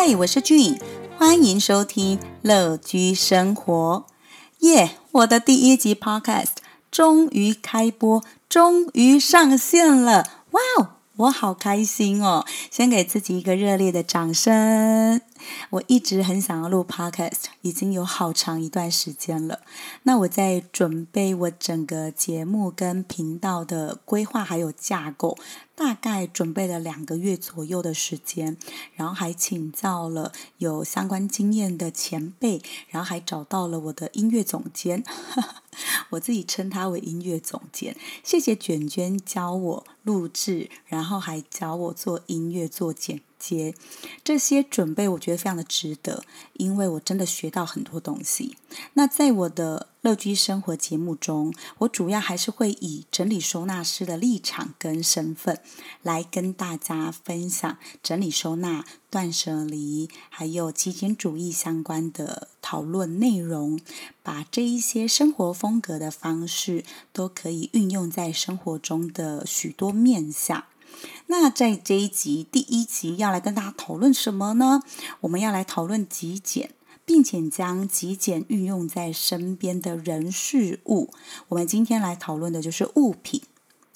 [0.00, 0.78] 嗨，我是俊，
[1.18, 4.06] 欢迎收听乐居生活。
[4.60, 6.52] 耶，我的第一集 Podcast
[6.88, 10.44] 终于开播，终于上线了！
[10.52, 12.46] 哇哦，我好开心哦！
[12.70, 15.20] 先给自己一个热烈的掌声。
[15.70, 19.62] 我一直很想要录 Podcast，已经有好长一段时间了。
[20.04, 25.36] 那我在准备我整个节目跟频道的规划还有架构。
[25.78, 28.56] 大概准备了两个月左右的时间，
[28.96, 35.04] 然后还请教了有相关经验的前辈，然后还找到了我的音乐总监，
[36.10, 37.96] 我自己称他为音乐总监。
[38.24, 43.74] 谢谢卷卷教我录制，然后还教我做音乐做剪接，
[44.22, 46.22] 这些准备我觉得非常的值得，
[46.54, 48.56] 因为我真的学到很多东西。
[48.94, 55.60] 那在我的乐居生活节目中，我主要还是会以整理收纳师的立场跟身份，
[56.02, 63.80] 来跟大家分享整理收纳、断舍离，还有极简主义相关的讨论内容，
[64.22, 70.64] 把这一些生活风格的方式都可以运用在生活中的许多面向。
[71.26, 74.82] 那在这一集第一集要来跟大家讨论什么呢？
[75.20, 76.70] 我们要来讨论极简。
[77.08, 81.10] 并且将极简运用在身边的人事物。
[81.48, 83.40] 我们今天来讨论的就是物品。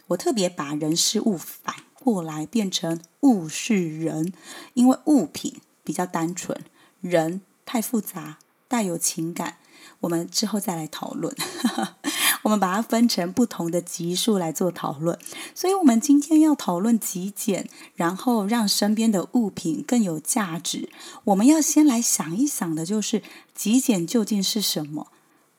[0.06, 4.32] 我特别把人事物反过来变成物是人，
[4.72, 6.64] 因为物品比较单纯，
[7.02, 9.58] 人太复杂，带有情感。
[10.00, 11.36] 我们之后再来讨论。
[12.42, 15.18] 我们把它分成不同的级数来做讨论，
[15.54, 20.88] 所以，我们今天要讨论极简，然后让身边的物品更有价值。
[21.24, 23.22] 我们要先来想一想的，就是
[23.54, 25.08] 极简究竟是什么？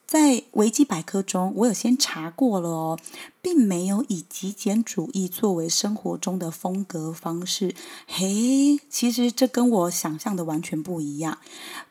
[0.06, 3.00] 在维基百科中，我有先查过了哦，
[3.42, 7.74] 并没有以极简主义作为生活中的风格方式。
[8.06, 11.40] 嘿，其实这跟我想象的完全不一样。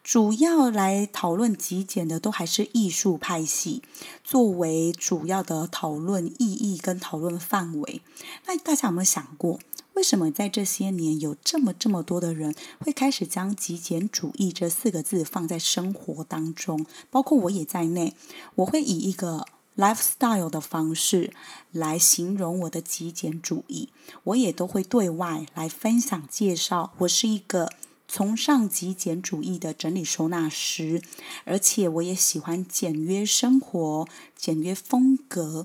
[0.05, 3.83] 主要来讨论极简的，都还是艺术派系
[4.23, 8.03] 作为主要的讨论意义跟讨论范围。
[8.47, 9.59] 那大家有没有想过？
[9.95, 16.87] 为什么在这些年有这么这么多的人会开始将极简主义这四个字放在生活当中？
[17.11, 18.15] 包括我也在内，
[18.57, 21.33] 我会以一个 lifestyle 的方式
[21.71, 23.91] 来形容我的极简主义。
[24.25, 27.71] 我也都会对外来分享介绍，我是一个。
[28.09, 31.01] 崇尚极简主义的整理收纳师，
[31.47, 35.65] 而且我也喜欢简约生活、简约风格。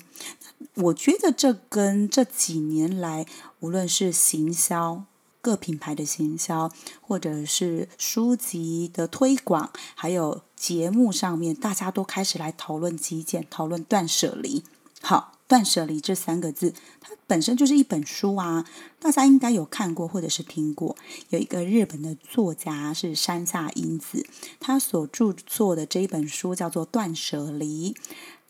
[0.78, 3.26] 我觉得这跟这几年来，
[3.60, 5.04] 无论是行销
[5.42, 6.72] 各品牌的行销，
[7.02, 14.64] 或者是书籍的推广，还有节目上面，大家都开始来讨论极简、讨论断舍离。
[15.02, 15.34] 好。
[15.50, 18.66] 断舍离这三个字，它本身就是一本书啊，
[19.00, 20.98] 大家应该有看过或者是听过。
[21.30, 24.28] 有一个日本的作家是山下英子，
[24.60, 27.94] 他所著作的这一本书叫做《断舍离》。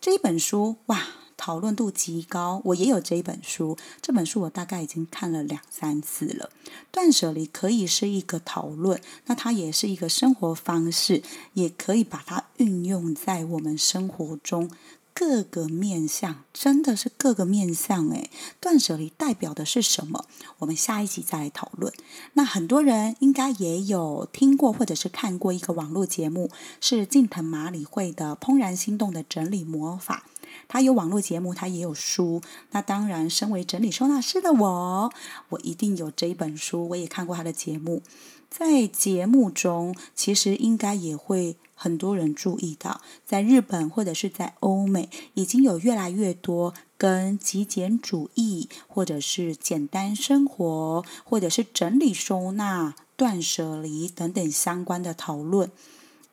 [0.01, 1.03] 这一本书哇，
[1.47, 2.61] 讨论度极高。
[2.65, 6.49] 我也有这一本书，这本书我大概已经看了两三次了。
[6.91, 14.69] 断舍离可以是一个讨论，那它也是一个生活方式，也可以把它运用在我们生活中。
[15.13, 18.29] 各个面相真的是各个面相诶，
[18.59, 20.25] 断舍离代表的是什么？
[20.59, 21.91] 我们下一集再来讨论。
[22.33, 30.25] 那很多人应该也有听过或者是看过一个网络节目，是近藤麻里惠的《怦然心动的整理魔法》。
[30.67, 32.41] 他有网络节目，他也有书。
[32.71, 35.13] 那当然，身为整理收纳师的我，
[35.49, 36.89] 我一定有这一本书。
[36.89, 38.01] 我也看过他的节目。
[38.49, 55.69] 在节目中，其实应该也会很多人注意到，在日本或者是在欧美，已经有越来越多跟极简主义，或者是简单生活，或者是整理收纳、断舍离等等相关的讨论。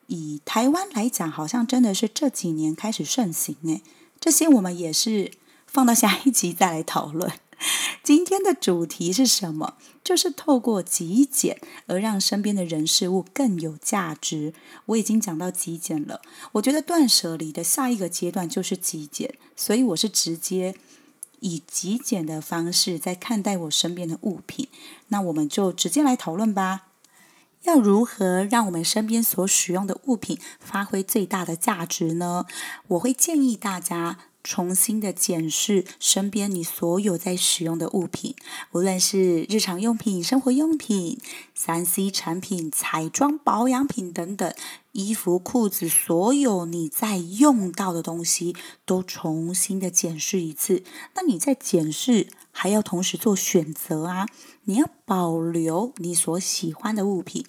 [0.07, 3.83] 以台湾来讲，好像真的是这几年开始盛行诶。
[4.25, 5.33] 这些我们也是
[5.67, 7.31] 放到下一集再来讨论。
[8.03, 9.75] 今天的主题是什么？
[10.03, 14.55] 就是透过极简而让身边的人事物更有价值。
[14.87, 16.23] 我已经讲到极简了，
[16.53, 20.75] 我觉得断舍离的下一个阶段就是极简，所以我是直接
[21.41, 24.69] 以极简的方式在看待我身边的物品。
[25.09, 26.87] 那我们就直接来讨论吧。
[27.65, 32.47] 要如何让我们身边所使用的物品发挥最大的价值呢？
[32.89, 34.19] 我会建议大家。
[34.47, 38.37] 重新的检视身边你所有在使用的物品，
[38.73, 41.19] 无论是日常用品、生活用品、
[41.55, 44.53] 三 C 产品、彩妆保养品等等，
[44.95, 48.57] 衣服、裤子，所有你在用到的东西，
[48.87, 50.85] 都重新的检视一次。
[51.15, 54.29] 那你在检视，还要同时做选择啊！
[54.67, 57.45] 你要保留你所喜欢的物品。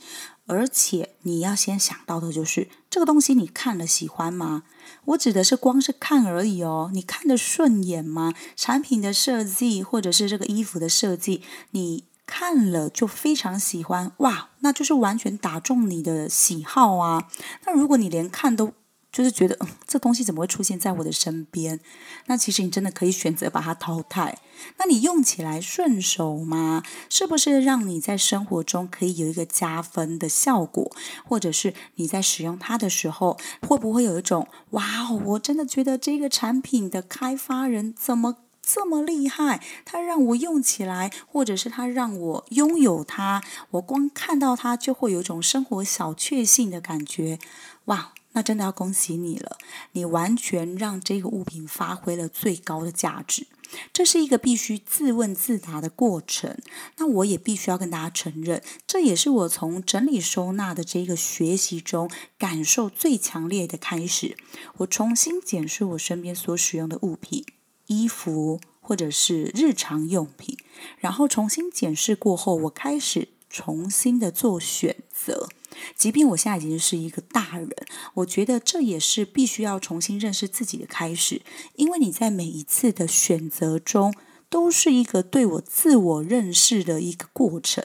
[0.48, 4.64] 而且你要先想到的就是这个东西你看了喜欢吗？
[5.06, 8.34] 我指的是光是看而已哦，你看得顺眼吗？
[8.56, 17.27] 产品的设计或者是这个衣服的设计，你看了就非常喜欢哇，那就是完全打中你的喜好啊。
[17.66, 18.74] 那如果你连看都
[19.12, 21.80] 就是觉得，嗯，这东西怎么会出现在我的身边？
[22.25, 24.38] 那其实你真的可以选择把它淘汰。
[24.77, 26.83] 那你用起来顺手吗？
[27.10, 30.92] 是不是让你在生活中可以有一个加分的效果？
[31.24, 38.36] 或者是你在使用它的时候，会不会有一种哇，我真的觉得这个产品的开发人怎么
[38.66, 39.62] 这么厉害？
[39.86, 47.38] 它让我用起来，或者是它让我拥有它，我光看到它就会有一种生活小确幸的感觉，
[47.86, 48.14] 哇！
[48.38, 49.58] 那真的要恭喜你了，
[49.94, 53.48] 你完全让这个物品发挥了最高的价值。
[53.94, 56.58] 这是一个必须自问自答的过程。
[56.98, 64.36] 那我也必须要跟大家承认，这也是我从整理收纳的这个学习中感受最强烈的开始。
[64.80, 67.46] 我重新检视我身边所使用的物品、
[67.88, 70.58] 衣服或者是日常用品，
[70.98, 75.50] 然后重新检视过后，我开始重新的做选择。
[75.96, 77.70] 即便我现在已经是一个大人，
[78.16, 81.42] 我觉得这也是必须要重新认识自己的开始。
[81.76, 84.14] 因为你在每一次的选择中，
[84.50, 87.84] 都是一个对我自我认识的一个过程。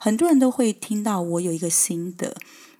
[0.00, 2.36] 很多人都会听到我有一个心得，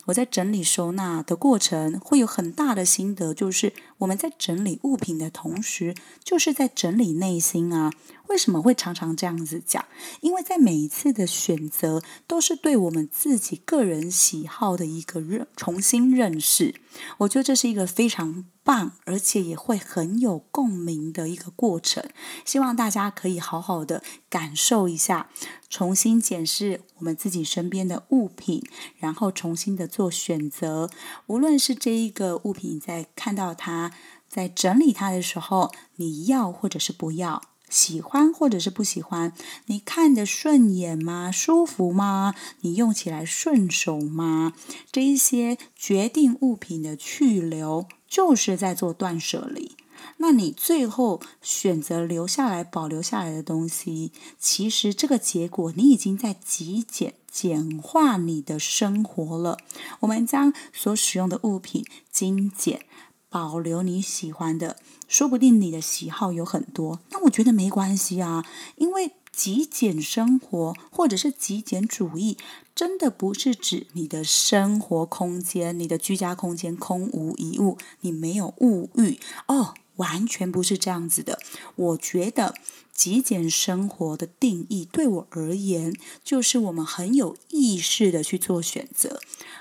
[0.08, 5.94] 我在整理收纳的过程会有很大的心得，就是我们在整理物品的同时，
[6.25, 7.93] 就是在整理内心啊。
[8.29, 9.85] 为什么会常常这样子讲？
[10.21, 16.75] 因为在每一次的选择，都是对我们自己个人喜好的一个认重新认识。
[17.19, 22.05] 我觉得这是一个非常棒，而且也会很有共鸣的一个过程。
[22.45, 25.31] 希望大家可以好好的感受一下，
[25.69, 28.63] 重新检视我们自己身边的物品，
[28.97, 30.91] 然后重新的做选择。
[31.27, 33.93] 无论是这一个物品，在看到它，
[34.29, 37.43] 在整理它的时候，你要或者是不要。
[37.69, 39.32] 喜欢或者是不喜欢，
[39.67, 41.31] 你看的顺眼吗？
[41.31, 42.35] 舒服吗？
[42.61, 44.53] 你用起来顺手吗？
[44.91, 49.76] 这一些决定物品的去留，就是在做断舍离。
[50.19, 59.59] 那你最后选择留下来、保留下来的东西，其实这个结果，你已经在极简、简化你的生活了。
[60.00, 62.82] 我们将所使用的物品精简。
[63.31, 64.77] 保留你喜欢的，
[65.07, 68.45] 说不定你的喜好有很多，那我觉得没关系啊，
[68.77, 72.37] 因为极简生活或者是极简主义，
[72.75, 81.39] 真的不是指你的生活空间、你的居家空间空无一物，你没有物欲哦，完全不是这样子的。
[81.77, 82.55] 我觉得
[82.93, 85.95] 极简生活的定义，对我而言，
[86.25, 89.21] 就是我们很有意识的去做选择，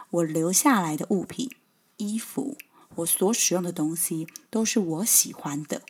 [0.10, 1.52] 我留下来的物品、
[1.98, 2.58] 衣服。
[2.98, 5.82] 我所使用的东西都是我喜欢的，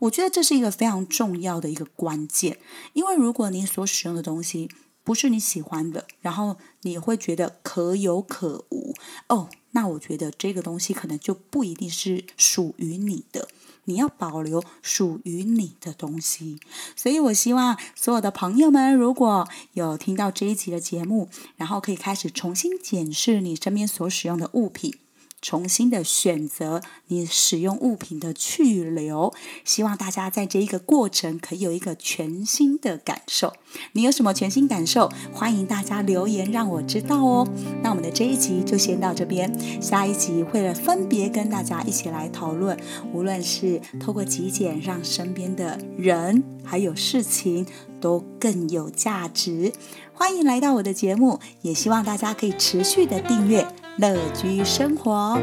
[0.00, 2.58] 我觉得这是一个非常重要的一个关键。
[2.92, 4.70] 因为如果你所使用的东西
[5.04, 8.94] 不是你喜欢的，然后你会觉得可有可无
[9.28, 13.48] 哦，那我觉得这个东西可能就不一定是属于你的。
[13.84, 16.60] 你要保留属于你的东西，
[16.94, 24.94] 所以我希望所有的朋友们，如果有听到这一集的节目，然后可以开始重新检视你身边所使用的物品。
[25.42, 29.34] 重新的选择你使用物品的去留，
[29.64, 33.52] 希望大家在这一个过程可以有一个全新的感受。
[33.92, 35.10] 你有什么全新感受？
[35.32, 37.48] 欢迎大家留言让我知道哦。
[37.82, 42.78] 那我们的这一集就先到这边，下一集会分别跟大家一起来讨论，
[43.12, 47.66] 无论是透过极简让身边的人还有事情
[48.00, 49.72] 都更有价值。
[50.14, 53.66] 欢迎来到我的节目，也希望大家可以持续的订阅。
[53.98, 55.38] 乐居生活。